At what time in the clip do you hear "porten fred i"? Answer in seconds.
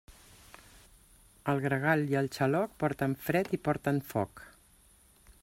2.85-3.61